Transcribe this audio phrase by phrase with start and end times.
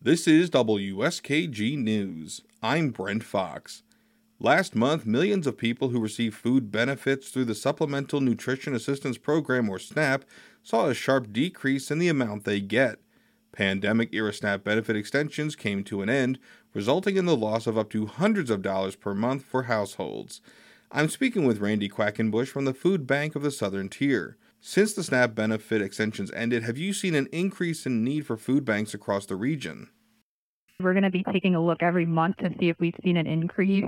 [0.00, 2.42] This is WSKG News.
[2.62, 3.82] I'm Brent Fox.
[4.38, 9.68] Last month, millions of people who receive food benefits through the Supplemental Nutrition Assistance Program,
[9.68, 10.24] or SNAP,
[10.62, 13.00] saw a sharp decrease in the amount they get.
[13.50, 16.38] Pandemic era SNAP benefit extensions came to an end,
[16.74, 20.40] resulting in the loss of up to hundreds of dollars per month for households.
[20.92, 24.36] I'm speaking with Randy Quackenbush from the Food Bank of the Southern Tier.
[24.60, 28.64] Since the SNAP benefit extensions ended, have you seen an increase in need for food
[28.64, 29.88] banks across the region?
[30.80, 33.26] We're going to be taking a look every month to see if we've seen an
[33.26, 33.84] increase.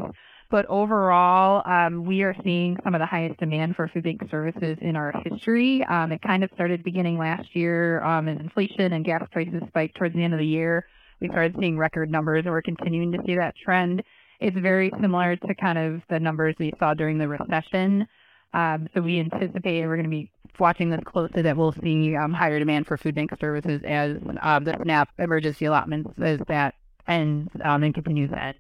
[0.51, 4.79] But overall, um, we are seeing some of the highest demand for food bank services
[4.81, 5.85] in our history.
[5.85, 9.97] Um, it kind of started beginning last year um, as inflation and gas prices spiked
[9.97, 10.87] towards the end of the year.
[11.21, 14.03] We started seeing record numbers, and we're continuing to see that trend.
[14.41, 18.07] It's very similar to kind of the numbers we saw during the recession.
[18.53, 22.33] Um, so we anticipate we're going to be watching this closely that we'll see um,
[22.33, 26.75] higher demand for food bank services as um, the SNAP emergency allotments as that
[27.07, 28.57] ends um, and continues to end.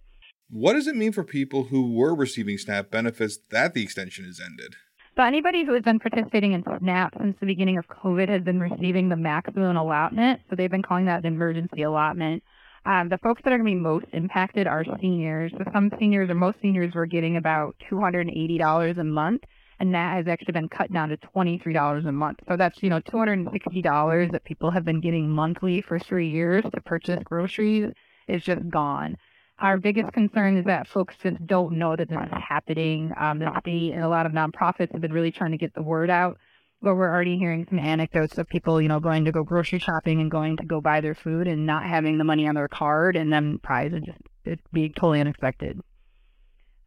[0.48, 4.40] What does it mean for people who were receiving SNAP benefits that the extension has
[4.44, 4.74] ended?
[5.16, 8.60] So anybody who has been participating in SNAP since the beginning of COVID has been
[8.60, 10.40] receiving the maximum allotment.
[10.48, 12.42] So they've been calling that an emergency allotment.
[12.86, 15.52] Um, the folks that are going to be most impacted are seniors.
[15.58, 19.42] So some seniors or most seniors were getting about $280 a month
[19.80, 22.38] and that has actually been cut down to $23 a month.
[22.46, 26.80] So that's, you know, $260 that people have been getting monthly for three years to
[26.82, 27.90] purchase groceries
[28.28, 29.16] is just gone.
[29.58, 33.12] Our biggest concern is that folks just don't know that this is happening.
[33.18, 35.82] Um, the state and a lot of nonprofits have been really trying to get the
[35.82, 36.38] word out,
[36.82, 40.20] but we're already hearing some anecdotes of people, you know, going to go grocery shopping
[40.20, 43.16] and going to go buy their food and not having the money on their card,
[43.16, 45.80] and then prize it just it being totally unexpected.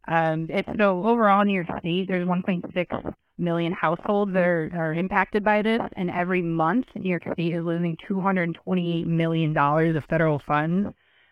[0.08, 5.44] Um, it's so overall in York State, there's 1.6 million households that are, are impacted
[5.44, 10.40] by this, and every month, New York State is losing 228 million dollars of federal
[10.46, 10.90] funds.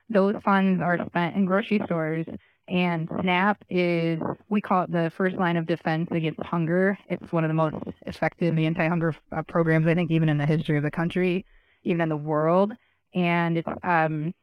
[0.09, 2.25] Those funds are spent in grocery stores,
[2.67, 6.97] and SNAP is we call it the first line of defense against hunger.
[7.09, 7.75] It's one of the most
[8.07, 11.45] effective anti-hunger uh, programs I think even in the history of the country,
[11.83, 12.71] even in the world,
[13.13, 14.33] and it's um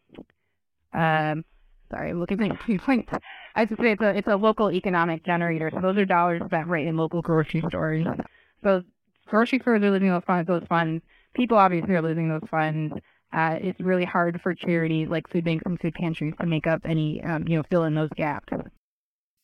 [0.92, 1.44] um
[1.90, 3.08] sorry, I'm looking at my point.
[3.54, 5.70] I should say it's a it's a local economic generator.
[5.72, 8.06] So those are dollars spent right in local grocery stores.
[8.62, 8.82] So
[9.26, 10.46] grocery stores are losing those funds.
[10.46, 11.02] Those funds.
[11.34, 12.94] People obviously are losing those funds.
[13.32, 16.80] Uh, it's really hard for charities like food banks and food pantries to make up
[16.84, 18.48] any, um, you know, fill in those gaps.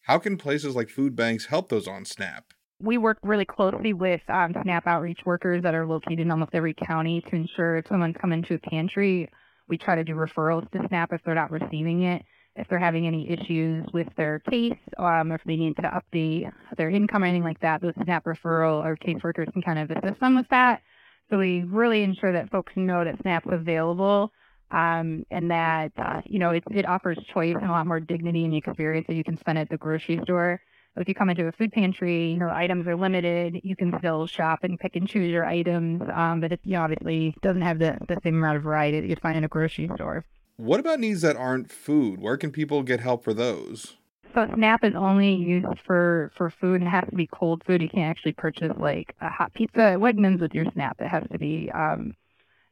[0.03, 2.45] How can places like food banks help those on SNAP?
[2.81, 6.75] We work really closely with um, SNAP outreach workers that are located in almost every
[6.75, 9.31] county to ensure if someone's come into a pantry,
[9.69, 12.23] we try to do referrals to SNAP if they're not receiving it
[12.57, 16.51] if they're having any issues with their case, um, or if they need to update
[16.77, 20.21] their income or anything like that, those SNAP referral or caseworkers can kind of assist
[20.21, 20.83] them with that.
[21.31, 24.31] So we really ensure that folks know that SNAP is available
[24.71, 28.45] um, and that, uh, you know, it, it offers choice and a lot more dignity
[28.45, 30.61] and experience that you can spend at the grocery store.
[30.97, 33.61] If you come into a food pantry, your items are limited.
[33.65, 36.83] You can still shop and pick and choose your items, um, but it you know,
[36.83, 39.91] obviously doesn't have the, the same amount of variety that you'd find in a grocery
[39.97, 40.25] store.
[40.57, 42.21] What about needs that aren't food?
[42.21, 43.97] Where can people get help for those?
[44.35, 47.83] So SNAP is only used for for food and it has to be cold food.
[47.83, 49.97] You can't actually purchase like a hot pizza.
[49.97, 51.01] What comes with your SNAP?
[51.01, 52.15] It has to be um,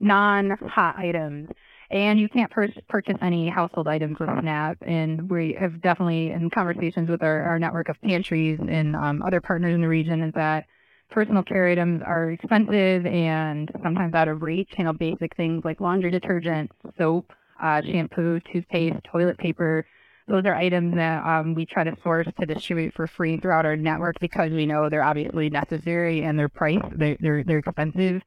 [0.00, 1.50] non-hot items.
[1.92, 4.78] And you can't pur- purchase any household items with SNAP.
[4.80, 9.42] And we have definitely, in conversations with our, our network of pantries and um, other
[9.42, 10.64] partners in the region, is that
[11.10, 14.70] personal care items are expensive and sometimes out of reach.
[14.78, 17.30] You know, basic things like laundry detergent, soap,
[17.62, 19.86] uh, shampoo, toothpaste, toilet paper.
[20.28, 23.76] Those are items that um, we try to source to distribute for free throughout our
[23.76, 28.22] network because we know they're obviously necessary and they're priced, they, they're, they're expensive.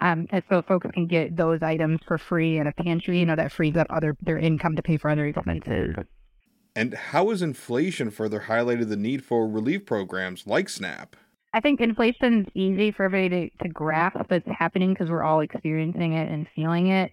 [0.00, 3.36] Um, and so folks can get those items for free in a pantry, you know,
[3.36, 5.96] that frees up other their income to pay for other expenses.
[6.76, 11.16] And how has inflation further highlighted the need for relief programs like SNAP?
[11.52, 15.40] I think inflation's easy for everybody to, to grasp, but it's happening because we're all
[15.40, 17.12] experiencing it and feeling it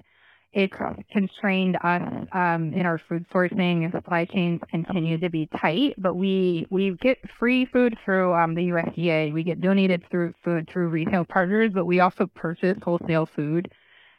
[0.55, 0.71] it
[1.11, 2.01] constrained us
[2.31, 6.95] um, in our food sourcing and supply chains continue to be tight, but we we
[7.01, 9.33] get free food through um, the USDA.
[9.33, 13.69] We get donated through food through retail partners, but we also purchase wholesale food.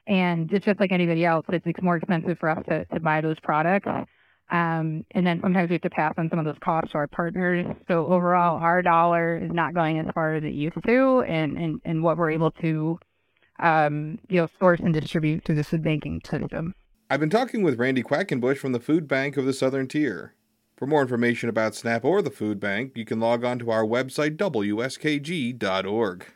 [0.07, 3.23] And it's just like anybody else, it's, it's more expensive for us to, to buy
[3.23, 3.89] those products.
[4.51, 7.09] Um, and then sometimes we have to pass on some of those costs to our
[7.09, 7.67] partners.
[7.89, 11.81] So overall, our dollar is not going as far as it used to, and, and,
[11.85, 12.99] and what we're able to
[13.59, 16.75] um, you know, source and distribute through the food banking system.
[17.09, 20.35] I've been talking with Randy Quackenbush from the Food Bank of the Southern Tier.
[20.77, 23.85] For more information about SNAP or the Food Bank, you can log on to our
[23.85, 26.27] website, wskg.org.